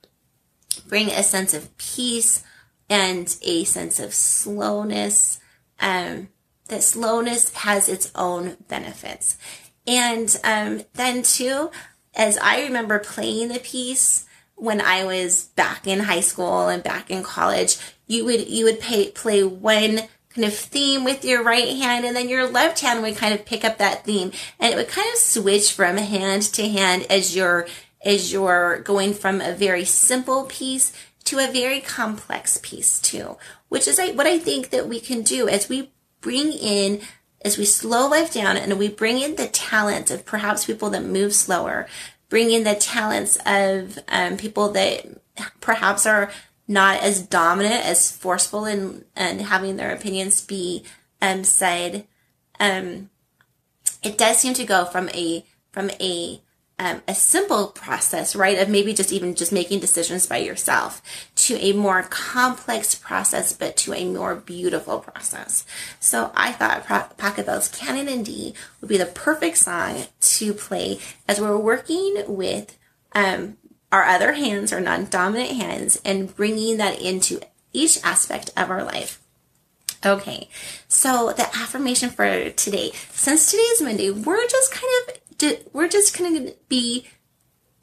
bring 0.88 1.08
a 1.08 1.22
sense 1.22 1.54
of 1.54 1.78
peace 1.78 2.42
and 2.90 3.32
a 3.42 3.62
sense 3.62 4.00
of 4.00 4.12
slowness. 4.12 5.38
Um, 5.78 6.30
that 6.66 6.82
slowness 6.82 7.54
has 7.54 7.88
its 7.88 8.10
own 8.16 8.56
benefits. 8.66 9.38
And 9.86 10.36
um, 10.42 10.82
then, 10.94 11.22
too, 11.22 11.70
as 12.12 12.36
I 12.38 12.62
remember 12.62 12.98
playing 12.98 13.50
the 13.50 13.60
piece 13.60 14.26
when 14.56 14.80
I 14.80 15.04
was 15.04 15.44
back 15.44 15.86
in 15.86 16.00
high 16.00 16.20
school 16.22 16.66
and 16.66 16.82
back 16.82 17.08
in 17.08 17.22
college, 17.22 17.76
you 18.08 18.24
would 18.24 18.48
you 18.48 18.64
would 18.64 18.80
pay, 18.80 19.12
play 19.12 19.44
one 19.44 20.00
kind 20.38 20.52
of 20.52 20.56
theme 20.56 21.02
with 21.02 21.24
your 21.24 21.42
right 21.42 21.76
hand, 21.76 22.04
and 22.04 22.14
then 22.14 22.28
your 22.28 22.48
left 22.48 22.78
hand 22.78 23.02
would 23.02 23.16
kind 23.16 23.34
of 23.34 23.44
pick 23.44 23.64
up 23.64 23.78
that 23.78 24.04
theme, 24.04 24.30
and 24.60 24.72
it 24.72 24.76
would 24.76 24.88
kind 24.88 25.08
of 25.12 25.18
switch 25.18 25.72
from 25.72 25.96
hand 25.96 26.42
to 26.42 26.68
hand 26.68 27.04
as 27.10 27.34
you're 27.34 27.66
as 28.04 28.32
you're 28.32 28.78
going 28.78 29.12
from 29.12 29.40
a 29.40 29.52
very 29.52 29.84
simple 29.84 30.44
piece 30.44 30.92
to 31.24 31.38
a 31.38 31.50
very 31.50 31.80
complex 31.80 32.60
piece 32.62 33.00
too, 33.00 33.36
which 33.68 33.88
is 33.88 33.98
what 34.14 34.28
I 34.28 34.38
think 34.38 34.70
that 34.70 34.86
we 34.86 35.00
can 35.00 35.22
do 35.22 35.48
as 35.48 35.68
we 35.68 35.90
bring 36.20 36.52
in 36.52 37.00
as 37.44 37.58
we 37.58 37.64
slow 37.64 38.08
life 38.08 38.32
down 38.32 38.56
and 38.56 38.78
we 38.78 38.88
bring 38.88 39.20
in 39.20 39.34
the 39.34 39.48
talents 39.48 40.12
of 40.12 40.24
perhaps 40.24 40.66
people 40.66 40.90
that 40.90 41.04
move 41.04 41.34
slower, 41.34 41.88
bring 42.28 42.52
in 42.52 42.62
the 42.62 42.76
talents 42.76 43.36
of 43.44 43.98
um, 44.06 44.36
people 44.36 44.70
that 44.70 45.04
perhaps 45.60 46.06
are 46.06 46.30
not 46.68 47.02
as 47.02 47.22
dominant, 47.22 47.84
as 47.86 48.12
forceful 48.12 48.66
and 48.66 49.04
and 49.16 49.40
having 49.40 49.76
their 49.76 49.92
opinions 49.92 50.44
be 50.44 50.84
um, 51.20 51.42
said. 51.42 52.06
Um, 52.60 53.10
it 54.02 54.18
does 54.18 54.38
seem 54.38 54.54
to 54.54 54.64
go 54.64 54.84
from 54.84 55.08
a 55.08 55.44
from 55.72 55.90
a 56.00 56.40
um, 56.80 57.02
a 57.08 57.14
simple 57.14 57.68
process, 57.68 58.36
right, 58.36 58.58
of 58.58 58.68
maybe 58.68 58.94
just 58.94 59.12
even 59.12 59.34
just 59.34 59.50
making 59.50 59.80
decisions 59.80 60.26
by 60.26 60.36
yourself 60.36 61.02
to 61.34 61.56
a 61.56 61.72
more 61.72 62.04
complex 62.04 62.94
process, 62.94 63.52
but 63.52 63.76
to 63.78 63.94
a 63.94 64.04
more 64.04 64.36
beautiful 64.36 65.00
process. 65.00 65.66
So 65.98 66.30
I 66.36 66.52
thought 66.52 66.86
Pachelbel's 67.16 67.68
Canon 67.68 68.08
in 68.08 68.22
D 68.22 68.54
would 68.80 68.88
be 68.88 68.96
the 68.96 69.06
perfect 69.06 69.58
song 69.58 70.04
to 70.20 70.54
play 70.54 71.00
as 71.26 71.40
we're 71.40 71.58
working 71.58 72.22
with 72.28 72.78
um, 73.12 73.56
our 73.90 74.04
other 74.04 74.32
hands, 74.32 74.72
our 74.72 74.80
non-dominant 74.80 75.52
hands, 75.52 76.00
and 76.04 76.34
bringing 76.34 76.76
that 76.76 77.00
into 77.00 77.40
each 77.72 77.98
aspect 78.04 78.50
of 78.56 78.70
our 78.70 78.84
life. 78.84 79.20
Okay, 80.04 80.48
so 80.86 81.32
the 81.36 81.48
affirmation 81.56 82.10
for 82.10 82.50
today, 82.50 82.92
since 83.10 83.50
today 83.50 83.62
is 83.62 83.82
Monday, 83.82 84.10
we're 84.10 84.46
just 84.46 84.72
kind 84.72 84.92
of, 85.08 85.66
we're 85.72 85.88
just 85.88 86.16
going 86.16 86.34
to 86.34 86.54
be, 86.68 87.06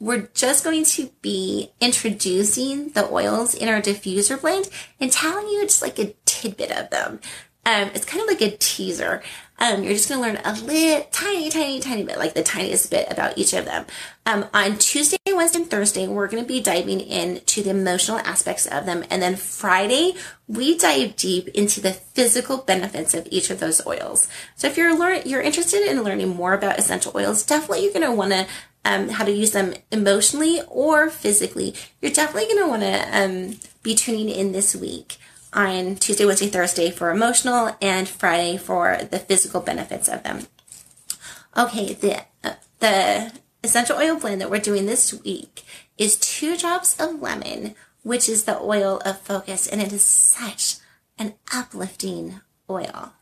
we're 0.00 0.28
just 0.32 0.64
going 0.64 0.84
to 0.84 1.10
be 1.20 1.72
introducing 1.80 2.90
the 2.90 3.10
oils 3.10 3.54
in 3.54 3.68
our 3.68 3.82
diffuser 3.82 4.40
blend 4.40 4.68
and 5.00 5.12
telling 5.12 5.48
you 5.48 5.62
just 5.62 5.82
like 5.82 5.98
a 5.98 6.14
tidbit 6.24 6.70
of 6.70 6.90
them. 6.90 7.20
Um, 7.66 7.90
it's 7.94 8.04
kind 8.04 8.22
of 8.22 8.28
like 8.28 8.40
a 8.40 8.56
teaser. 8.56 9.22
Um, 9.58 9.82
you're 9.82 9.94
just 9.94 10.08
going 10.08 10.20
to 10.20 10.28
learn 10.28 10.44
a 10.44 10.52
little, 10.62 11.06
tiny, 11.10 11.48
tiny, 11.50 11.80
tiny 11.80 12.02
bit, 12.04 12.18
like 12.18 12.34
the 12.34 12.42
tiniest 12.42 12.90
bit 12.90 13.10
about 13.10 13.38
each 13.38 13.54
of 13.54 13.64
them. 13.64 13.86
Um, 14.26 14.46
on 14.52 14.76
Tuesday, 14.76 15.16
Wednesday, 15.26 15.60
and 15.60 15.70
Thursday, 15.70 16.06
we're 16.06 16.28
going 16.28 16.42
to 16.42 16.48
be 16.48 16.60
diving 16.60 17.00
into 17.00 17.62
the 17.62 17.70
emotional 17.70 18.18
aspects 18.18 18.66
of 18.66 18.84
them. 18.84 19.04
And 19.10 19.22
then 19.22 19.36
Friday, 19.36 20.14
we 20.46 20.76
dive 20.76 21.16
deep 21.16 21.48
into 21.48 21.80
the 21.80 21.92
physical 21.92 22.58
benefits 22.58 23.14
of 23.14 23.26
each 23.30 23.50
of 23.50 23.60
those 23.60 23.84
oils. 23.86 24.28
So 24.56 24.66
if 24.66 24.76
you're 24.76 24.98
learn, 24.98 25.22
you're 25.24 25.42
interested 25.42 25.88
in 25.88 26.02
learning 26.02 26.28
more 26.28 26.52
about 26.52 26.78
essential 26.78 27.12
oils, 27.14 27.44
definitely 27.44 27.84
you're 27.84 27.94
going 27.94 28.06
to 28.06 28.12
want 28.12 28.32
to 28.32 28.46
um, 28.84 29.08
how 29.08 29.24
to 29.24 29.32
use 29.32 29.50
them 29.50 29.74
emotionally 29.90 30.60
or 30.68 31.10
physically. 31.10 31.74
You're 32.00 32.12
definitely 32.12 32.54
going 32.54 32.64
to 32.64 32.68
want 32.68 32.82
to 32.82 33.18
um, 33.18 33.56
be 33.82 33.94
tuning 33.94 34.28
in 34.28 34.52
this 34.52 34.76
week 34.76 35.18
on 35.52 35.96
Tuesday, 35.96 36.24
Wednesday, 36.24 36.48
Thursday 36.48 36.90
for 36.90 37.10
emotional 37.10 37.76
and 37.80 38.08
Friday 38.08 38.56
for 38.56 38.98
the 39.10 39.18
physical 39.18 39.60
benefits 39.60 40.08
of 40.08 40.22
them. 40.22 40.46
Okay, 41.56 41.94
the 41.94 42.22
uh, 42.44 42.54
the 42.80 43.32
essential 43.64 43.96
oil 43.96 44.18
blend 44.18 44.40
that 44.40 44.50
we're 44.50 44.58
doing 44.58 44.86
this 44.86 45.14
week 45.24 45.64
is 45.96 46.16
two 46.16 46.56
drops 46.56 46.98
of 47.00 47.22
lemon, 47.22 47.74
which 48.02 48.28
is 48.28 48.44
the 48.44 48.58
oil 48.60 49.00
of 49.04 49.20
focus, 49.20 49.66
and 49.66 49.80
it 49.80 49.92
is 49.92 50.04
such 50.04 50.76
an 51.18 51.34
uplifting 51.52 52.40
oil. 52.68 53.12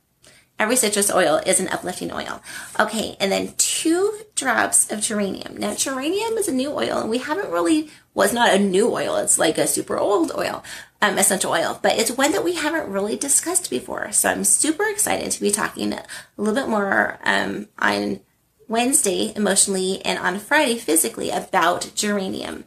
Every 0.58 0.76
citrus 0.76 1.12
oil 1.12 1.40
is 1.46 1.60
an 1.60 1.68
uplifting 1.68 2.12
oil. 2.12 2.42
Okay, 2.78 3.16
and 3.18 3.30
then 3.30 3.54
two 3.84 4.14
drops 4.34 4.90
of 4.90 5.02
geranium. 5.02 5.58
Now, 5.58 5.74
geranium 5.74 6.38
is 6.38 6.48
a 6.48 6.52
new 6.52 6.72
oil, 6.72 7.00
and 7.00 7.10
we 7.10 7.18
haven't 7.18 7.50
really 7.50 7.90
was 8.14 8.32
well, 8.32 8.46
not 8.46 8.54
a 8.54 8.58
new 8.58 8.90
oil. 8.90 9.16
It's 9.16 9.38
like 9.38 9.58
a 9.58 9.66
super 9.66 9.98
old 9.98 10.32
oil, 10.38 10.64
um, 11.02 11.18
essential 11.18 11.52
oil, 11.52 11.78
but 11.82 11.98
it's 11.98 12.10
one 12.10 12.32
that 12.32 12.44
we 12.44 12.54
haven't 12.54 12.90
really 12.90 13.16
discussed 13.16 13.68
before. 13.68 14.10
So 14.12 14.30
I'm 14.30 14.44
super 14.44 14.84
excited 14.84 15.30
to 15.32 15.40
be 15.40 15.50
talking 15.50 15.92
a 15.92 16.02
little 16.38 16.54
bit 16.54 16.66
more 16.66 17.18
um, 17.24 17.68
on 17.78 18.20
Wednesday 18.68 19.34
emotionally 19.36 20.00
and 20.02 20.18
on 20.18 20.38
Friday 20.38 20.78
physically 20.78 21.28
about 21.28 21.90
geranium. 21.94 22.64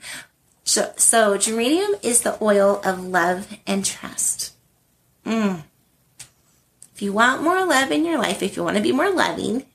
So, 0.66 0.94
so 0.98 1.36
geranium 1.40 1.96
is 2.04 2.22
the 2.22 2.38
oil 2.44 2.80
of 2.86 3.04
love 3.04 3.58
and 3.66 3.84
trust. 3.84 4.54
Mm. 5.26 5.64
If 6.94 7.02
you 7.02 7.12
want 7.12 7.42
more 7.42 7.66
love 7.66 7.90
in 7.90 8.06
your 8.06 8.20
life, 8.20 8.44
if 8.44 8.56
you 8.56 8.64
want 8.64 8.78
to 8.78 8.84
be 8.84 8.92
more 8.92 9.10
loving, 9.10 9.66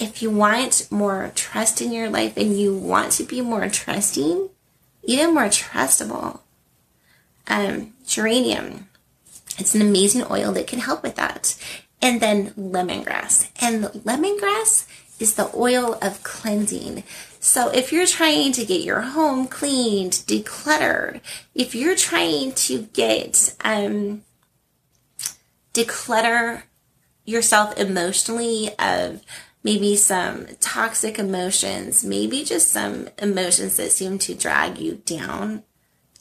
if 0.00 0.22
you 0.22 0.30
want 0.30 0.88
more 0.90 1.30
trust 1.34 1.80
in 1.80 1.92
your 1.92 2.08
life 2.08 2.36
and 2.36 2.58
you 2.58 2.74
want 2.74 3.12
to 3.12 3.24
be 3.24 3.40
more 3.40 3.68
trusting, 3.68 4.48
even 5.02 5.34
more 5.34 5.44
trustable. 5.44 6.40
Um, 7.46 7.94
geranium. 8.06 8.88
It's 9.58 9.74
an 9.74 9.82
amazing 9.82 10.24
oil 10.30 10.52
that 10.52 10.66
can 10.66 10.78
help 10.78 11.02
with 11.02 11.16
that. 11.16 11.56
And 12.00 12.20
then 12.20 12.50
lemongrass. 12.52 13.50
And 13.60 13.84
lemongrass 13.84 14.86
is 15.20 15.34
the 15.34 15.50
oil 15.54 15.98
of 16.00 16.22
cleansing. 16.22 17.04
So 17.40 17.68
if 17.68 17.92
you're 17.92 18.06
trying 18.06 18.52
to 18.52 18.64
get 18.64 18.82
your 18.82 19.00
home 19.00 19.48
cleaned, 19.48 20.12
decluttered, 20.12 21.20
if 21.54 21.74
you're 21.74 21.96
trying 21.96 22.52
to 22.52 22.82
get, 22.94 23.54
um, 23.62 24.22
declutter 25.74 26.62
yourself 27.24 27.76
emotionally 27.78 28.70
of 28.78 29.22
maybe 29.62 29.96
some 29.96 30.46
toxic 30.60 31.18
emotions, 31.18 32.04
maybe 32.04 32.44
just 32.44 32.68
some 32.68 33.08
emotions 33.18 33.76
that 33.76 33.92
seem 33.92 34.18
to 34.18 34.34
drag 34.34 34.78
you 34.78 35.02
down. 35.04 35.62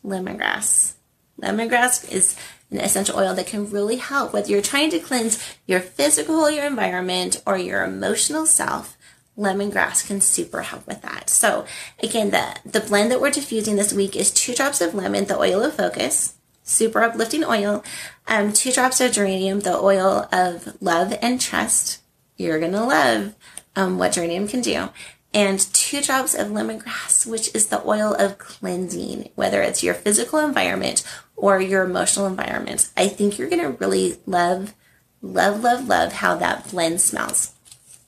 Lemongrass. 0.03 0.93
Lemongrass 1.41 2.09
is 2.11 2.35
an 2.71 2.79
essential 2.79 3.17
oil 3.17 3.33
that 3.33 3.47
can 3.47 3.69
really 3.69 3.97
help 3.97 4.33
whether 4.33 4.49
you're 4.49 4.61
trying 4.61 4.89
to 4.91 4.99
cleanse 4.99 5.43
your 5.65 5.79
physical, 5.79 6.49
your 6.49 6.65
environment, 6.65 7.41
or 7.45 7.57
your 7.57 7.83
emotional 7.83 8.45
self. 8.45 8.97
Lemongrass 9.37 10.05
can 10.05 10.19
super 10.19 10.63
help 10.63 10.85
with 10.85 11.01
that. 11.01 11.29
So 11.29 11.65
again, 12.03 12.31
the, 12.31 12.57
the 12.65 12.81
blend 12.81 13.09
that 13.11 13.21
we're 13.21 13.31
diffusing 13.31 13.77
this 13.77 13.93
week 13.93 14.15
is 14.15 14.31
two 14.31 14.53
drops 14.53 14.81
of 14.81 14.93
lemon, 14.93 15.25
the 15.25 15.39
oil 15.39 15.63
of 15.63 15.75
focus, 15.75 16.35
super 16.63 17.01
uplifting 17.01 17.45
oil, 17.45 17.83
um, 18.27 18.51
two 18.51 18.71
drops 18.71 18.99
of 18.99 19.13
geranium, 19.13 19.61
the 19.61 19.77
oil 19.77 20.27
of 20.31 20.81
love 20.81 21.17
and 21.21 21.39
trust, 21.39 22.01
you're 22.39 22.59
going 22.59 22.71
to 22.71 22.83
love 22.83 23.35
um, 23.75 23.99
what 23.99 24.13
geranium 24.13 24.47
can 24.47 24.61
do. 24.61 24.89
And 25.31 25.59
two 25.73 26.01
drops 26.01 26.33
of 26.33 26.47
lemongrass, 26.47 27.27
which 27.27 27.53
is 27.53 27.67
the 27.67 27.85
oil 27.87 28.15
of 28.15 28.39
cleansing, 28.39 29.29
whether 29.35 29.61
it's 29.61 29.83
your 29.83 29.93
physical 29.93 30.39
environment 30.39 31.03
or 31.35 31.61
your 31.61 31.83
emotional 31.83 32.25
environment. 32.25 32.89
I 32.97 33.09
think 33.09 33.37
you're 33.37 33.49
going 33.49 33.61
to 33.61 33.77
really 33.77 34.17
love, 34.25 34.73
love, 35.21 35.61
love, 35.61 35.87
love 35.87 36.13
how 36.13 36.35
that 36.37 36.71
blend 36.71 37.01
smells. 37.01 37.53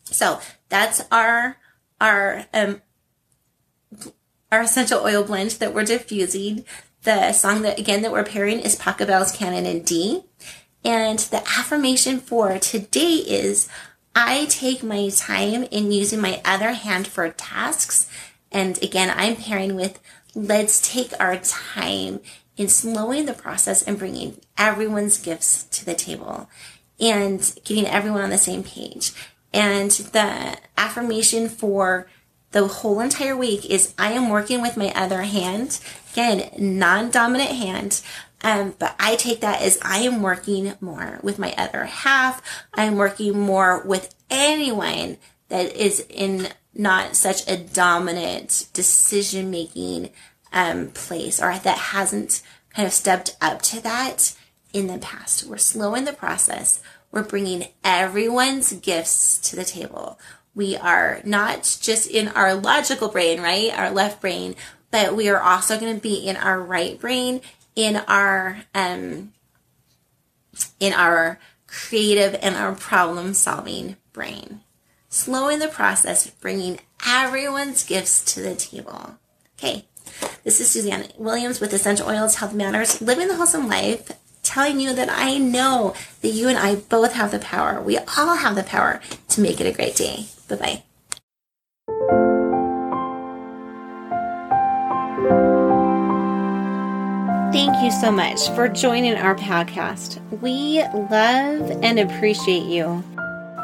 So 0.05 0.39
that's 0.69 1.03
our, 1.11 1.57
our, 1.99 2.47
um, 2.55 2.81
our 4.51 4.61
essential 4.61 5.01
oil 5.01 5.23
blend 5.23 5.51
that 5.51 5.75
we're 5.75 5.83
diffusing. 5.83 6.65
The 7.03 7.33
song 7.33 7.61
that, 7.61 7.77
again, 7.77 8.01
that 8.01 8.11
we're 8.11 8.23
pairing 8.23 8.59
is 8.61 8.75
Pachelbel's 8.75 9.31
Canon 9.31 9.67
in 9.67 9.83
D. 9.83 10.23
And 10.83 11.19
the 11.19 11.43
affirmation 11.59 12.19
for 12.19 12.57
today 12.57 13.17
is, 13.27 13.69
I 14.15 14.45
take 14.45 14.83
my 14.83 15.09
time 15.09 15.63
in 15.63 15.91
using 15.91 16.19
my 16.19 16.41
other 16.43 16.71
hand 16.71 17.07
for 17.07 17.29
tasks. 17.29 18.09
And 18.51 18.81
again, 18.83 19.13
I'm 19.15 19.35
pairing 19.35 19.75
with 19.75 19.99
let's 20.33 20.81
take 20.81 21.13
our 21.19 21.37
time 21.37 22.19
in 22.57 22.67
slowing 22.67 23.25
the 23.25 23.33
process 23.33 23.81
and 23.81 23.97
bringing 23.97 24.39
everyone's 24.57 25.17
gifts 25.17 25.63
to 25.63 25.85
the 25.85 25.93
table 25.93 26.49
and 26.99 27.53
getting 27.63 27.85
everyone 27.85 28.21
on 28.21 28.29
the 28.29 28.37
same 28.37 28.63
page. 28.63 29.13
And 29.53 29.91
the 29.91 30.57
affirmation 30.77 31.49
for 31.49 32.07
the 32.51 32.67
whole 32.67 32.99
entire 32.99 33.35
week 33.35 33.65
is 33.69 33.93
I 33.97 34.11
am 34.11 34.29
working 34.29 34.61
with 34.61 34.77
my 34.77 34.91
other 34.93 35.21
hand. 35.21 35.79
Again, 36.11 36.51
non-dominant 36.57 37.51
hand. 37.51 38.01
Um, 38.43 38.73
but 38.79 38.95
I 38.99 39.15
take 39.15 39.41
that 39.41 39.61
as 39.61 39.77
I 39.81 39.99
am 39.99 40.21
working 40.21 40.73
more 40.81 41.19
with 41.21 41.39
my 41.39 41.53
other 41.57 41.85
half. 41.85 42.41
I'm 42.73 42.95
working 42.95 43.37
more 43.37 43.83
with 43.85 44.15
anyone 44.29 45.17
that 45.49 45.75
is 45.75 46.05
in 46.09 46.49
not 46.73 47.15
such 47.15 47.47
a 47.47 47.57
dominant 47.57 48.67
decision 48.73 49.51
making 49.51 50.09
um, 50.53 50.89
place 50.89 51.41
or 51.41 51.57
that 51.57 51.77
hasn't 51.77 52.41
kind 52.73 52.87
of 52.87 52.93
stepped 52.93 53.35
up 53.41 53.61
to 53.61 53.81
that 53.81 54.35
in 54.73 54.87
the 54.87 54.97
past. 54.97 55.45
We're 55.45 55.57
slowing 55.57 56.05
the 56.05 56.13
process. 56.13 56.81
We're 57.11 57.23
bringing 57.23 57.67
everyone's 57.83 58.71
gifts 58.73 59.37
to 59.49 59.55
the 59.55 59.65
table. 59.65 60.17
We 60.55 60.77
are 60.77 61.21
not 61.25 61.77
just 61.81 62.09
in 62.09 62.29
our 62.29 62.53
logical 62.53 63.09
brain, 63.09 63.41
right? 63.41 63.77
Our 63.77 63.91
left 63.91 64.21
brain, 64.21 64.55
but 64.89 65.15
we 65.15 65.29
are 65.29 65.41
also 65.41 65.79
going 65.79 65.95
to 65.95 66.01
be 66.01 66.15
in 66.15 66.37
our 66.37 66.61
right 66.61 66.99
brain 66.99 67.41
in 67.75 67.97
our 68.07 68.63
um, 68.73 69.33
in 70.79 70.93
our 70.93 71.39
creative 71.67 72.37
and 72.41 72.55
our 72.55 72.73
problem 72.75 73.33
solving 73.33 73.95
brain. 74.13 74.61
Slowing 75.09 75.59
the 75.59 75.67
process, 75.67 76.29
bringing 76.29 76.79
everyone's 77.05 77.83
gifts 77.83 78.23
to 78.33 78.41
the 78.41 78.55
table. 78.55 79.17
Okay, 79.57 79.85
this 80.43 80.59
is 80.59 80.69
Suzanne 80.69 81.09
Williams 81.17 81.59
with 81.59 81.73
Essential 81.73 82.07
Oils 82.07 82.35
Health 82.35 82.53
Matters, 82.53 83.01
living 83.01 83.27
the 83.27 83.35
wholesome 83.35 83.67
life, 83.67 84.11
telling 84.41 84.79
you 84.79 84.93
that 84.93 85.09
I 85.11 85.37
know 85.37 85.93
that 86.21 86.29
you 86.29 86.47
and 86.47 86.57
I 86.57 86.75
both 86.75 87.13
have 87.13 87.31
the 87.31 87.39
power. 87.39 87.81
We 87.81 87.97
all 87.97 88.35
have 88.35 88.55
the 88.55 88.63
power 88.63 89.01
to 89.29 89.41
make 89.41 89.59
it 89.59 89.67
a 89.67 89.75
great 89.75 89.95
day. 89.95 90.27
Bye 90.47 90.55
bye. 90.55 90.83
Thank 97.51 97.83
you 97.83 97.91
so 97.91 98.13
much 98.13 98.47
for 98.55 98.69
joining 98.69 99.15
our 99.15 99.35
podcast. 99.35 100.21
We 100.39 100.81
love 101.11 101.69
and 101.83 101.99
appreciate 101.99 102.63
you. 102.63 103.03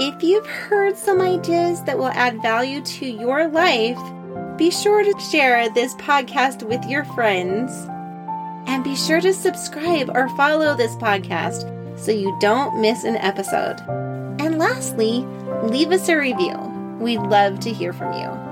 If 0.01 0.21
you've 0.21 0.45
heard 0.45 0.97
some 0.97 1.21
ideas 1.21 1.81
that 1.85 1.97
will 1.97 2.09
add 2.09 2.41
value 2.41 2.81
to 2.81 3.05
your 3.05 3.47
life, 3.47 3.97
be 4.57 4.71
sure 4.71 5.05
to 5.05 5.19
share 5.31 5.69
this 5.69 5.95
podcast 5.95 6.63
with 6.63 6.83
your 6.83 7.05
friends. 7.05 7.71
And 8.67 8.83
be 8.83 8.97
sure 8.97 9.21
to 9.21 9.33
subscribe 9.33 10.09
or 10.09 10.27
follow 10.35 10.75
this 10.75 10.95
podcast 10.95 11.97
so 11.97 12.11
you 12.11 12.37
don't 12.41 12.81
miss 12.81 13.05
an 13.05 13.15
episode. 13.15 13.79
And 14.41 14.59
lastly, 14.59 15.25
leave 15.63 15.91
us 15.91 16.09
a 16.09 16.17
review. 16.17 16.57
We'd 16.99 17.21
love 17.21 17.61
to 17.61 17.71
hear 17.71 17.93
from 17.93 18.19
you. 18.19 18.46